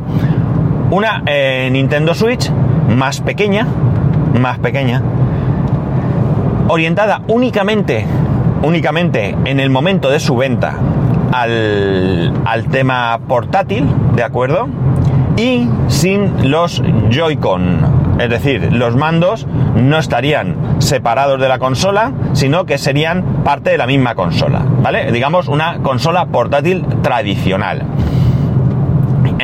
una 0.91 1.23
eh, 1.25 1.69
Nintendo 1.71 2.13
Switch 2.13 2.51
más 2.87 3.21
pequeña, 3.21 3.65
más 4.39 4.59
pequeña, 4.59 5.01
orientada 6.67 7.21
únicamente, 7.27 8.05
únicamente 8.63 9.35
en 9.45 9.59
el 9.59 9.69
momento 9.69 10.09
de 10.09 10.19
su 10.19 10.35
venta 10.35 10.77
al, 11.31 12.33
al 12.45 12.67
tema 12.67 13.19
portátil, 13.27 13.87
¿de 14.15 14.23
acuerdo? 14.23 14.67
Y 15.37 15.67
sin 15.87 16.49
los 16.49 16.81
Joy-Con. 17.09 18.05
Es 18.19 18.29
decir, 18.29 18.71
los 18.71 18.95
mandos 18.95 19.45
no 19.75 19.97
estarían 19.97 20.55
separados 20.79 21.39
de 21.39 21.49
la 21.49 21.59
consola, 21.59 22.13
sino 22.31 22.65
que 22.65 22.77
serían 22.77 23.43
parte 23.43 23.71
de 23.71 23.77
la 23.77 23.87
misma 23.87 24.15
consola, 24.15 24.61
¿vale? 24.81 25.11
Digamos 25.11 25.49
una 25.49 25.79
consola 25.79 26.27
portátil 26.27 26.85
tradicional. 27.01 27.83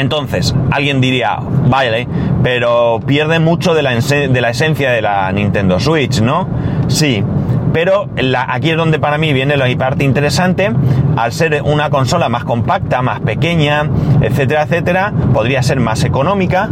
Entonces, 0.02 0.56
alguien 0.72 1.00
diría, 1.00 1.38
vale, 1.70 2.08
pero 2.42 3.00
pierde 3.06 3.40
mucho 3.40 3.76
de 3.76 3.84
la, 3.84 3.94
esencia 3.94 4.92
de 4.92 5.02
la 5.02 5.32
Nintendo 5.32 5.80
Switch, 5.80 6.22
¿no? 6.22 6.48
Sí, 6.88 7.24
pero 7.72 8.10
aquí 8.48 8.72
es 8.72 8.78
donde 8.78 8.98
para 8.98 9.20
mí 9.20 9.32
viene 9.32 9.58
la 9.58 9.68
parte 9.78 10.04
interesante, 10.04 10.72
al 11.16 11.32
ser 11.32 11.62
una 11.62 11.92
consola 11.92 12.30
más 12.30 12.46
compacta, 12.46 13.04
más 13.04 13.20
pequeña, 13.20 13.88
etcétera, 14.22 14.64
etcétera, 14.64 15.14
podría 15.34 15.62
ser 15.62 15.80
más 15.80 16.04
económica 16.04 16.70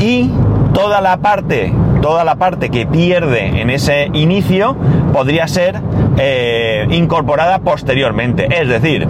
y 0.00 0.28
toda 0.74 1.00
la 1.00 1.18
parte, 1.18 1.72
toda 2.02 2.24
la 2.24 2.34
parte 2.34 2.70
que 2.70 2.84
pierde 2.84 3.60
en 3.60 3.70
ese 3.70 4.10
inicio 4.12 4.76
podría 5.16 5.48
ser 5.48 5.80
eh, 6.18 6.86
incorporada 6.90 7.60
posteriormente, 7.60 8.48
es 8.50 8.68
decir, 8.68 9.08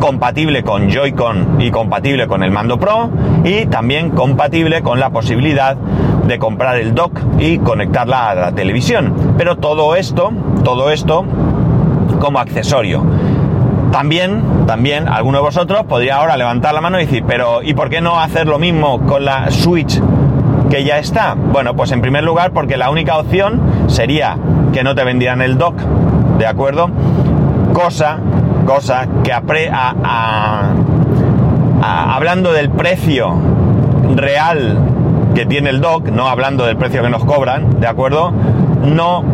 compatible 0.00 0.62
con 0.62 0.88
Joy-Con 0.88 1.60
y 1.60 1.70
compatible 1.70 2.26
con 2.26 2.42
el 2.42 2.50
mando 2.50 2.80
Pro 2.80 3.10
y 3.44 3.66
también 3.66 4.12
compatible 4.12 4.80
con 4.80 4.98
la 4.98 5.10
posibilidad 5.10 5.76
de 5.76 6.38
comprar 6.38 6.78
el 6.78 6.94
dock 6.94 7.20
y 7.38 7.58
conectarla 7.58 8.30
a 8.30 8.34
la 8.34 8.52
televisión. 8.52 9.34
Pero 9.36 9.58
todo 9.58 9.94
esto, 9.94 10.32
todo 10.64 10.90
esto 10.90 11.26
como 12.18 12.38
accesorio. 12.38 13.04
También, 13.92 14.64
también, 14.66 15.06
alguno 15.06 15.36
de 15.36 15.44
vosotros 15.44 15.84
podría 15.84 16.16
ahora 16.16 16.38
levantar 16.38 16.72
la 16.72 16.80
mano 16.80 16.98
y 16.98 17.04
decir, 17.04 17.24
pero 17.26 17.62
¿y 17.62 17.74
por 17.74 17.90
qué 17.90 18.00
no 18.00 18.18
hacer 18.18 18.46
lo 18.46 18.58
mismo 18.58 19.00
con 19.06 19.26
la 19.26 19.50
Switch 19.50 20.00
que 20.70 20.82
ya 20.82 20.96
está? 20.96 21.34
Bueno, 21.34 21.76
pues 21.76 21.92
en 21.92 22.00
primer 22.00 22.24
lugar 22.24 22.52
porque 22.52 22.78
la 22.78 22.88
única 22.88 23.18
opción 23.18 23.60
sería 23.88 24.38
que 24.72 24.82
no 24.82 24.94
te 24.94 25.04
vendieran 25.04 25.42
el 25.42 25.58
dock, 25.58 25.76
¿de 26.38 26.46
acuerdo? 26.46 26.90
Cosa, 27.72 28.18
cosa 28.66 29.06
que 29.22 29.32
apre 29.32 29.70
a, 29.72 30.72
hablando 31.82 32.52
del 32.52 32.70
precio 32.70 33.34
real 34.14 34.78
que 35.34 35.46
tiene 35.46 35.70
el 35.70 35.80
dock, 35.80 36.08
no 36.08 36.28
hablando 36.28 36.64
del 36.64 36.76
precio 36.76 37.02
que 37.02 37.10
nos 37.10 37.24
cobran, 37.24 37.80
¿de 37.80 37.86
acuerdo? 37.86 38.32
No 38.84 39.24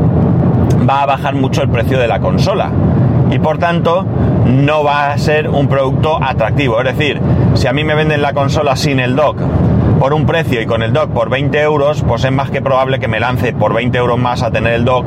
va 0.89 1.03
a 1.03 1.07
bajar 1.07 1.35
mucho 1.35 1.63
el 1.63 1.69
precio 1.69 1.99
de 1.99 2.09
la 2.09 2.21
consola. 2.21 2.71
Y 3.31 3.39
por 3.39 3.59
tanto, 3.59 4.07
no 4.47 4.85
va 4.85 5.13
a 5.13 5.19
ser 5.19 5.49
un 5.49 5.69
producto 5.69 6.19
atractivo. 6.23 6.81
Es 6.81 6.97
decir, 6.97 7.21
si 7.55 7.67
a 7.67 7.73
mí 7.73 7.85
me 7.85 7.95
venden 7.95 8.23
la 8.23 8.33
consola 8.33 8.77
sin 8.77 9.01
el 9.01 9.15
dock 9.17 9.39
por 9.99 10.15
un 10.15 10.27
precio 10.27 10.61
y 10.61 10.67
con 10.67 10.83
el 10.83 10.93
dock 10.93 11.11
por 11.11 11.29
20 11.29 11.61
euros, 11.61 12.05
pues 12.07 12.25
es 12.25 12.33
más 12.33 12.51
que 12.51 12.63
probable 12.63 13.01
que 13.01 13.09
me 13.09 13.21
lance 13.21 13.53
por 13.53 13.75
20 13.75 13.99
euros 13.99 14.19
más 14.19 14.43
a 14.43 14.51
tener 14.51 14.75
el 14.75 14.85
dock 14.85 15.05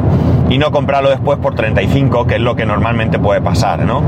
y 0.49 0.57
no 0.57 0.71
comprarlo 0.71 1.09
después 1.09 1.39
por 1.39 1.55
35, 1.55 2.27
que 2.27 2.35
es 2.35 2.41
lo 2.41 2.55
que 2.55 2.65
normalmente 2.65 3.17
puede 3.17 3.41
pasar, 3.41 3.79
¿no? 3.85 4.01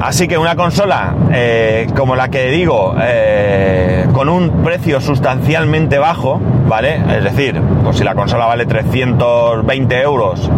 Así 0.00 0.28
que 0.28 0.38
una 0.38 0.54
consola 0.54 1.14
eh, 1.32 1.88
como 1.96 2.14
la 2.14 2.28
que 2.28 2.50
digo, 2.50 2.94
eh, 3.00 4.06
con 4.12 4.28
un 4.28 4.62
precio 4.62 5.00
sustancialmente 5.00 5.98
bajo, 5.98 6.40
¿vale? 6.68 7.00
Es 7.16 7.24
decir, 7.24 7.60
pues 7.82 7.96
si 7.96 8.04
la 8.04 8.14
consola 8.14 8.46
vale 8.46 8.66
320 8.66 10.00
euros, 10.02 10.50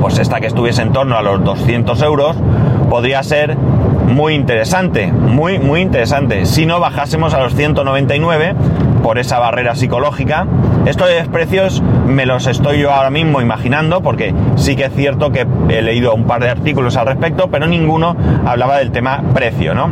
pues 0.00 0.18
esta 0.18 0.40
que 0.40 0.46
estuviese 0.46 0.82
en 0.82 0.92
torno 0.92 1.16
a 1.16 1.22
los 1.22 1.44
200 1.44 2.02
euros, 2.02 2.36
podría 2.88 3.22
ser 3.22 3.56
muy 4.08 4.34
interesante, 4.34 5.12
muy, 5.12 5.58
muy 5.58 5.80
interesante. 5.80 6.46
Si 6.46 6.66
no 6.66 6.80
bajásemos 6.80 7.34
a 7.34 7.40
los 7.40 7.54
199 7.54 8.54
por 9.02 9.18
esa 9.18 9.38
barrera 9.38 9.74
psicológica, 9.74 10.46
estos 10.86 11.08
precios 11.30 11.82
me 12.06 12.26
los 12.26 12.46
estoy 12.46 12.80
yo 12.80 12.92
ahora 12.92 13.10
mismo 13.10 13.40
imaginando 13.40 14.00
porque 14.02 14.34
sí 14.56 14.74
que 14.76 14.86
es 14.86 14.94
cierto 14.94 15.30
que 15.30 15.46
he 15.68 15.82
leído 15.82 16.14
un 16.14 16.24
par 16.24 16.42
de 16.42 16.50
artículos 16.50 16.96
al 16.96 17.06
respecto, 17.06 17.48
pero 17.50 17.66
ninguno 17.66 18.16
hablaba 18.46 18.78
del 18.78 18.90
tema 18.90 19.22
precio, 19.34 19.74
¿no? 19.74 19.90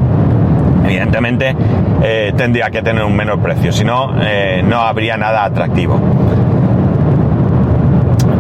Evidentemente 0.85 1.55
eh, 2.03 2.33
tendría 2.37 2.71
que 2.71 2.83
tener 2.83 3.05
un 3.05 3.15
menor 3.15 3.41
precio, 3.41 3.73
si 3.73 3.85
no, 3.85 4.15
eh, 4.21 4.63
no 4.65 4.81
habría 4.81 5.17
nada 5.17 5.45
atractivo. 5.45 6.01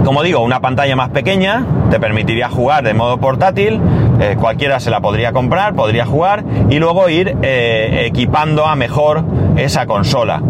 Como 0.06 0.22
digo, 0.22 0.38
una 0.38 0.60
pantalla 0.60 0.94
más 0.94 1.08
pequeña 1.08 1.66
te 1.90 1.98
permitiría 1.98 2.48
jugar 2.48 2.84
de 2.84 2.94
modo 2.94 3.18
portátil, 3.18 3.80
eh, 4.20 4.36
cualquiera 4.38 4.78
se 4.78 4.88
la 4.88 5.00
podría 5.00 5.32
comprar, 5.32 5.74
podría 5.74 6.06
jugar 6.06 6.44
y 6.70 6.78
luego 6.78 7.08
ir 7.08 7.36
equipando 7.42 8.66
a 8.66 8.76
mejor 8.76 9.24
esa 9.56 9.86
consola. 9.86 10.40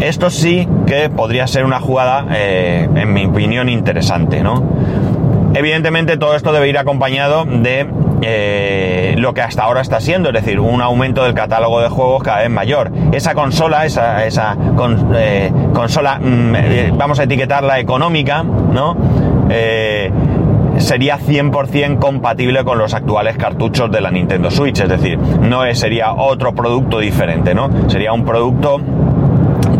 Esto 0.00 0.30
sí 0.30 0.68
que 0.86 1.10
podría 1.10 1.48
ser 1.48 1.64
una 1.64 1.80
jugada, 1.80 2.24
eh, 2.30 2.88
en 2.94 3.12
mi 3.12 3.26
opinión, 3.26 3.68
interesante, 3.68 4.44
¿no? 4.44 4.62
Evidentemente 5.54 6.16
todo 6.16 6.36
esto 6.36 6.52
debe 6.52 6.68
ir 6.68 6.78
acompañado 6.78 7.44
de 7.44 7.86
eh, 8.22 9.14
lo 9.18 9.34
que 9.34 9.42
hasta 9.42 9.64
ahora 9.64 9.80
está 9.80 10.00
siendo, 10.00 10.28
es 10.28 10.34
decir, 10.34 10.60
un 10.60 10.80
aumento 10.80 11.24
del 11.24 11.34
catálogo 11.34 11.80
de 11.80 11.88
juegos 11.88 12.22
cada 12.22 12.40
vez 12.40 12.50
mayor. 12.50 12.90
Esa 13.12 13.34
consola, 13.34 13.86
esa, 13.86 14.24
esa 14.26 14.56
eh, 15.16 15.50
consola, 15.72 16.18
mm, 16.20 16.96
vamos 16.96 17.18
a 17.18 17.24
etiquetarla 17.24 17.78
económica, 17.78 18.42
¿no? 18.42 18.96
sería 20.78 21.18
100% 21.18 21.98
compatible 21.98 22.64
con 22.64 22.78
los 22.78 22.94
actuales 22.94 23.36
cartuchos 23.36 23.90
de 23.90 24.00
la 24.00 24.10
Nintendo 24.10 24.50
Switch, 24.50 24.80
es 24.80 24.88
decir, 24.88 25.18
no 25.18 25.62
sería 25.74 26.12
otro 26.12 26.54
producto 26.54 27.00
diferente, 27.00 27.54
¿no? 27.54 27.68
Sería 27.88 28.12
un 28.12 28.24
producto 28.24 28.80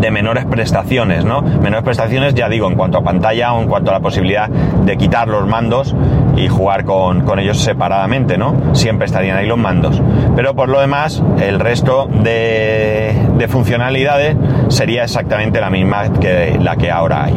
de 0.00 0.11
menores 0.11 0.45
prestaciones, 0.47 1.25
¿no? 1.25 1.42
Menores 1.42 1.85
prestaciones, 1.85 2.35
ya 2.35 2.49
digo, 2.49 2.69
en 2.69 2.75
cuanto 2.75 2.99
a 2.99 3.02
pantalla 3.02 3.52
o 3.52 3.62
en 3.62 3.69
cuanto 3.69 3.90
a 3.90 3.95
la 3.95 4.00
posibilidad 4.00 4.49
de 4.49 4.97
quitar 4.97 5.28
los 5.28 5.47
mandos 5.47 5.95
y 6.37 6.49
jugar 6.49 6.85
con, 6.85 7.38
ellos 7.38 7.59
separadamente, 7.61 8.37
¿no? 8.38 8.75
Siempre 8.75 9.07
estarían 9.07 9.37
ahí 9.37 9.47
los 9.47 9.59
mandos. 9.59 10.02
Pero 10.37 10.54
por 10.54 10.69
lo 10.69 10.80
demás, 10.80 11.23
el 11.40 11.61
resto 11.61 12.09
de, 12.23 13.14
de 13.37 13.49
funcionalidades 13.49 14.37
sería 14.69 15.04
exactamente 15.04 15.61
la 15.61 15.71
misma 15.71 16.12
que 16.12 16.59
la 16.61 16.76
que 16.76 16.90
ahora 16.90 17.25
hay. 17.25 17.35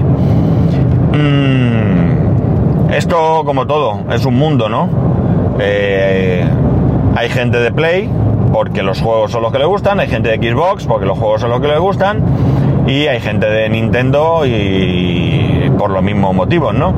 Mm, 1.14 2.92
esto, 2.94 3.44
como 3.46 3.68
todo, 3.68 4.02
es 4.12 4.26
un 4.26 4.36
mundo, 4.36 4.70
¿no? 4.70 4.90
Eh, 5.60 6.44
hay 7.16 7.30
gente 7.30 7.60
de 7.60 7.72
Play 7.72 8.10
porque 8.54 8.84
los 8.84 9.02
juegos 9.02 9.32
son 9.32 9.42
los 9.42 9.52
que 9.52 9.58
le 9.58 9.66
gustan, 9.66 10.00
hay 10.00 10.08
gente 10.08 10.38
de 10.38 10.52
Xbox 10.52 10.86
porque 10.86 11.08
los 11.08 11.18
juegos 11.18 11.42
son 11.42 11.50
los 11.50 11.60
que 11.60 11.68
le 11.68 11.80
gustan 11.80 12.24
y 12.86 13.08
hay 13.08 13.20
gente 13.20 13.48
de 13.48 13.68
Nintendo 13.68 14.46
y 14.46 15.72
por 15.76 15.90
los 15.90 16.04
mismos 16.04 16.36
motivos, 16.36 16.72
¿no? 16.76 16.94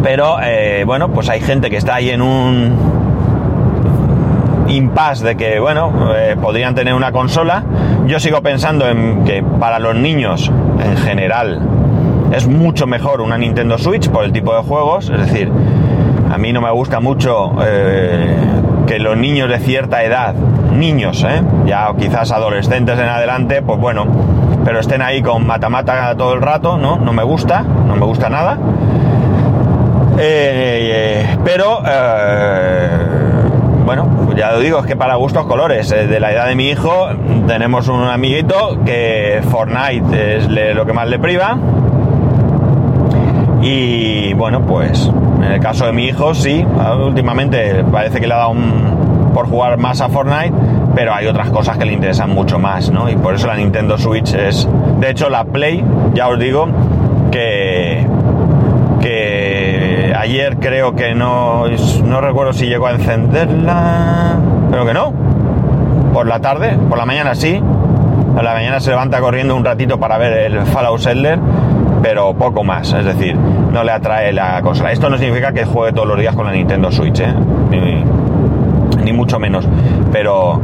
Pero 0.00 0.36
eh, 0.42 0.84
bueno, 0.86 1.08
pues 1.08 1.28
hay 1.28 1.40
gente 1.40 1.68
que 1.70 1.76
está 1.76 1.96
ahí 1.96 2.10
en 2.10 2.22
un 2.22 2.76
impasse 4.68 5.24
de 5.24 5.36
que, 5.36 5.58
bueno, 5.58 5.92
eh, 6.14 6.36
podrían 6.40 6.76
tener 6.76 6.94
una 6.94 7.10
consola. 7.10 7.64
Yo 8.06 8.20
sigo 8.20 8.40
pensando 8.42 8.88
en 8.88 9.24
que 9.24 9.42
para 9.42 9.80
los 9.80 9.96
niños 9.96 10.52
en 10.84 10.96
general 10.98 11.60
es 12.32 12.46
mucho 12.46 12.86
mejor 12.86 13.20
una 13.20 13.36
Nintendo 13.36 13.76
Switch 13.76 14.08
por 14.08 14.24
el 14.24 14.30
tipo 14.30 14.54
de 14.54 14.62
juegos. 14.62 15.10
Es 15.10 15.18
decir, 15.18 15.50
a 16.32 16.38
mí 16.38 16.52
no 16.52 16.60
me 16.60 16.70
gusta 16.70 17.00
mucho 17.00 17.56
eh, 17.60 18.36
que 18.90 18.98
los 18.98 19.16
niños 19.16 19.48
de 19.48 19.60
cierta 19.60 20.02
edad, 20.02 20.34
niños, 20.34 21.22
¿eh? 21.22 21.42
ya 21.64 21.94
quizás 21.96 22.32
adolescentes 22.32 22.98
en 22.98 23.04
adelante, 23.08 23.62
pues 23.62 23.78
bueno, 23.78 24.04
pero 24.64 24.80
estén 24.80 25.00
ahí 25.00 25.22
con 25.22 25.46
mata-mata 25.46 26.16
todo 26.16 26.34
el 26.34 26.42
rato, 26.42 26.76
¿no? 26.76 26.96
No 26.98 27.12
me 27.12 27.22
gusta, 27.22 27.62
no 27.62 27.94
me 27.94 28.04
gusta 28.04 28.28
nada. 28.28 28.58
Eh, 30.18 31.36
pero, 31.44 31.80
bueno, 33.84 34.08
pues 34.26 34.36
ya 34.36 34.50
lo 34.50 34.58
digo, 34.58 34.80
es 34.80 34.86
que 34.86 34.96
para 34.96 35.14
gustos 35.14 35.46
colores. 35.46 35.88
de 35.90 36.18
la 36.18 36.32
edad 36.32 36.48
de 36.48 36.56
mi 36.56 36.70
hijo 36.70 37.10
tenemos 37.46 37.86
un 37.86 38.02
amiguito 38.02 38.80
que 38.84 39.40
Fortnite 39.52 40.38
es 40.38 40.48
lo 40.74 40.84
que 40.84 40.92
más 40.92 41.06
le 41.06 41.20
priva. 41.20 41.56
Y 43.62 44.32
bueno, 44.34 44.62
pues 44.62 45.10
en 45.36 45.52
el 45.52 45.60
caso 45.60 45.86
de 45.86 45.92
mi 45.92 46.06
hijo 46.06 46.34
sí, 46.34 46.64
últimamente 47.04 47.84
parece 47.84 48.20
que 48.20 48.26
le 48.26 48.34
ha 48.34 48.38
dado 48.38 48.50
un, 48.50 49.30
por 49.34 49.48
jugar 49.48 49.78
más 49.78 50.00
a 50.00 50.08
Fortnite, 50.08 50.52
pero 50.94 51.14
hay 51.14 51.26
otras 51.26 51.50
cosas 51.50 51.76
que 51.78 51.84
le 51.84 51.92
interesan 51.92 52.30
mucho 52.30 52.58
más, 52.58 52.90
¿no? 52.90 53.08
Y 53.08 53.16
por 53.16 53.34
eso 53.34 53.46
la 53.46 53.56
Nintendo 53.56 53.98
Switch 53.98 54.32
es... 54.34 54.68
De 54.98 55.10
hecho, 55.10 55.28
la 55.28 55.44
Play, 55.44 55.84
ya 56.14 56.28
os 56.28 56.38
digo, 56.38 56.68
que... 57.30 58.06
que 59.00 60.14
ayer 60.18 60.56
creo 60.58 60.94
que 60.94 61.14
no... 61.14 61.64
no 62.04 62.20
recuerdo 62.20 62.52
si 62.52 62.66
llegó 62.66 62.86
a 62.86 62.92
encenderla... 62.92 64.38
Creo 64.70 64.86
que 64.86 64.94
no. 64.94 65.12
Por 66.12 66.26
la 66.26 66.40
tarde, 66.40 66.76
por 66.88 66.98
la 66.98 67.06
mañana 67.06 67.34
sí. 67.34 67.62
Por 68.34 68.44
la 68.44 68.54
mañana 68.54 68.80
se 68.80 68.90
levanta 68.90 69.20
corriendo 69.20 69.54
un 69.54 69.64
ratito 69.64 69.98
para 69.98 70.16
ver 70.18 70.52
el 70.52 70.66
Fallout 70.66 71.00
Settler 71.00 71.38
pero 72.02 72.34
poco 72.34 72.64
más, 72.64 72.92
es 72.92 73.04
decir, 73.04 73.36
no 73.36 73.84
le 73.84 73.92
atrae 73.92 74.32
la 74.32 74.60
consola. 74.62 74.92
Esto 74.92 75.10
no 75.10 75.18
significa 75.18 75.52
que 75.52 75.64
juegue 75.64 75.92
todos 75.92 76.08
los 76.08 76.18
días 76.18 76.34
con 76.34 76.46
la 76.46 76.52
Nintendo 76.52 76.90
Switch, 76.90 77.20
¿eh? 77.20 77.34
ni, 79.04 79.12
mucho 79.12 79.40
menos, 79.40 79.68
pero 80.12 80.60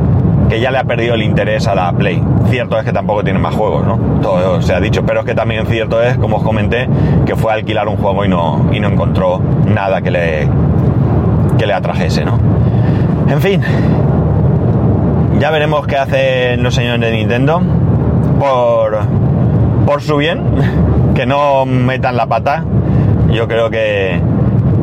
que 0.49 0.61
ya 0.61 0.71
le 0.71 0.79
ha 0.79 0.85
perdido 0.85 1.15
el 1.15 1.23
interés 1.23 1.67
a 1.67 1.75
la 1.75 1.93
Play. 1.93 2.23
Cierto 2.49 2.79
es 2.79 2.85
que 2.85 2.93
tampoco 2.93 3.25
tiene 3.25 3.41
más 3.41 3.55
juegos, 3.55 3.85
¿no? 3.85 3.99
Todo 4.23 4.63
se 4.63 4.73
ha 4.73 4.81
dicho, 4.81 5.05
pero 5.05 5.21
es 5.21 5.27
que 5.27 5.35
también 5.35 5.67
cierto 5.67 6.01
es, 6.01 6.17
como 6.17 6.37
os 6.37 6.45
comenté, 6.45 6.89
que 7.27 7.35
fue 7.35 7.51
a 7.51 7.55
alquilar 7.57 7.89
un 7.89 7.97
juego 7.97 8.25
y 8.25 8.29
no, 8.29 8.69
y 8.73 8.79
no 8.79 8.89
encontró 8.89 9.41
nada 9.67 10.01
que 10.01 10.13
le, 10.13 10.49
que 11.59 11.67
le 11.67 11.75
atrajese, 11.75 12.25
¿no? 12.25 12.39
En 13.29 13.41
fin, 13.41 13.61
ya 15.41 15.51
veremos 15.51 15.87
qué 15.87 15.97
hacen 15.97 16.63
los 16.63 16.75
señores 16.75 17.01
de 17.01 17.11
Nintendo 17.11 17.61
por, 18.39 18.99
por 19.85 20.03
su 20.03 20.17
bien 20.17 20.43
que 21.17 21.27
no 21.27 21.65
metan 21.65 22.17
la 22.17 22.27
pata. 22.27 22.63
Yo 23.33 23.49
creo 23.49 23.71
que, 23.71 24.21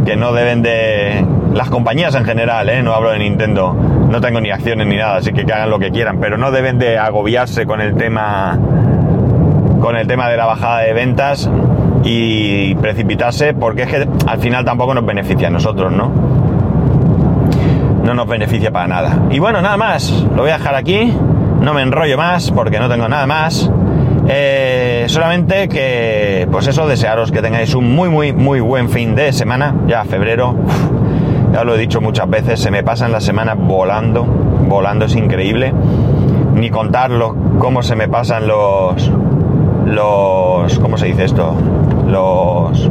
que 0.06 0.16
no 0.18 0.34
deben 0.34 0.62
de... 0.64 1.26
Las 1.54 1.70
compañías 1.70 2.16
en 2.16 2.26
general, 2.26 2.68
¿eh? 2.70 2.82
no 2.82 2.94
hablo 2.94 3.12
de 3.12 3.20
Nintendo, 3.20 3.74
no 4.10 4.20
tengo 4.20 4.42
ni 4.42 4.50
acciones 4.50 4.88
ni 4.88 4.98
nada, 4.98 5.18
así 5.18 5.32
que 5.32 5.46
que 5.46 5.54
hagan 5.54 5.70
lo 5.70 5.78
que 5.78 5.92
quieran, 5.92 6.20
pero 6.20 6.36
no 6.36 6.50
deben 6.50 6.80
de 6.80 6.98
agobiarse 6.98 7.68
con 7.68 7.80
el 7.80 7.96
tema 7.96 8.58
con 9.80 9.96
el 9.96 10.08
tema 10.08 10.30
de 10.30 10.38
la 10.38 10.48
bajada 10.48 10.80
de 10.80 10.94
ventas 10.94 11.48
y 12.04 12.74
precipitarse 12.76 13.54
porque 13.54 13.84
es 13.84 13.90
que 13.90 14.08
al 14.26 14.40
final 14.40 14.66
tampoco 14.66 14.96
nos 14.96 15.06
beneficia 15.06 15.50
a 15.50 15.52
nosotros, 15.52 15.92
¿no? 15.92 16.12
No 18.04 18.14
nos 18.16 18.28
beneficia 18.28 18.72
para 18.72 18.88
nada. 18.88 19.20
Y 19.30 19.38
bueno, 19.38 19.62
nada 19.62 19.78
más, 19.78 20.10
lo 20.36 20.42
voy 20.42 20.50
a 20.50 20.58
dejar 20.58 20.74
aquí, 20.74 21.14
no 21.62 21.76
me 21.76 21.84
enrollo 21.84 22.18
más 22.18 22.50
porque 22.50 22.80
no 22.80 22.90
tengo 22.90 23.08
nada 23.08 23.28
más. 23.28 23.70
Eh, 24.28 25.06
solamente 25.08 25.68
que, 25.68 26.48
pues 26.52 26.68
eso, 26.68 26.88
desearos 26.88 27.32
que 27.32 27.42
tengáis 27.42 27.76
un 27.76 27.94
muy, 27.94 28.10
muy, 28.10 28.32
muy 28.32 28.60
buen 28.62 28.90
fin 28.90 29.16
de 29.16 29.34
semana. 29.34 29.76
Ya 29.88 30.06
febrero, 30.06 30.56
ya 31.52 31.64
lo 31.64 31.76
he 31.76 31.78
dicho 31.78 32.02
muchas 32.02 32.30
veces, 32.30 32.60
se 32.60 32.72
me 32.72 32.84
pasan 32.84 33.12
las 33.12 33.24
semanas 33.24 33.58
volando, 33.58 34.24
volando, 34.24 35.06
es 35.06 35.16
increíble. 35.16 35.74
Ni 36.56 36.70
contarlo, 36.70 37.36
cómo 37.60 37.84
se 37.84 37.96
me 37.96 38.08
pasan 38.08 38.48
los, 38.48 39.12
los, 39.86 40.80
¿cómo 40.80 40.98
se 40.98 41.08
dice 41.08 41.26
esto? 41.26 41.56
Los, 42.08 42.90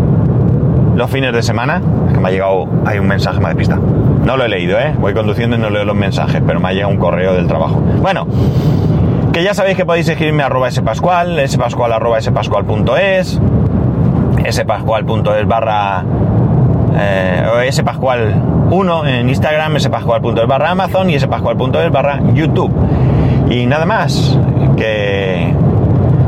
los 0.96 1.10
fines 1.10 1.32
de 1.32 1.42
semana. 1.42 1.80
Es 2.08 2.12
que 2.12 2.20
me 2.20 2.28
ha 2.28 2.30
llegado, 2.32 2.68
hay 2.84 2.98
un 2.98 3.06
mensaje, 3.06 3.40
más 3.40 3.52
de 3.52 3.56
pista. 3.56 3.78
No 4.24 4.36
lo 4.36 4.44
he 4.44 4.48
leído, 4.48 4.78
¿eh? 4.78 4.94
Voy 4.98 5.14
conduciendo 5.14 5.56
y 5.56 5.58
no 5.58 5.70
leo 5.70 5.84
los 5.84 5.96
mensajes, 5.96 6.42
pero 6.46 6.60
me 6.60 6.68
ha 6.68 6.72
llegado 6.72 6.92
un 6.92 6.98
correo 6.98 7.34
del 7.34 7.46
trabajo. 7.46 7.80
Bueno, 8.00 8.26
que 9.32 9.42
ya 9.42 9.54
sabéis 9.54 9.76
que 9.76 9.86
podéis 9.86 10.08
escribirme 10.08 10.42
a 10.42 10.46
arroba 10.46 10.70
spascual, 10.70 11.40
spascual 11.48 11.92
arroba 11.92 12.20
spascual.es, 12.20 13.40
spascual.es 14.50 15.46
barra 15.46 16.04
eh, 16.94 17.68
spascual 17.72 18.34
1 18.70 19.06
en 19.06 19.28
Instagram, 19.30 19.80
spascual.es 19.80 20.46
barra 20.46 20.70
Amazon 20.70 21.08
y 21.08 21.18
spascual.es 21.18 21.90
barra 21.90 22.20
YouTube. 22.34 22.72
Y 23.48 23.64
nada 23.66 23.86
más, 23.86 24.38
que, 24.76 25.54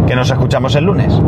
que 0.07 0.17
nos 0.17 0.31
escuchamos 0.31 0.75
el 0.75 0.85
lunes. 0.85 1.21